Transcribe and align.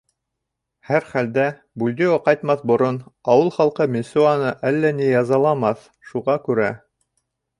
Һәр 0.91 1.03
хәлдә, 1.09 1.43
Бульдео 1.81 2.15
ҡайтмаҫ 2.29 2.63
борон 2.71 2.97
ауыл 3.35 3.53
халҡы 3.59 3.87
Мессуаны 3.97 4.55
әллә 4.71 4.93
ни 5.01 5.09
язаламаҫ, 5.11 5.87
шуға 6.13 6.39
күрә... 6.49 6.73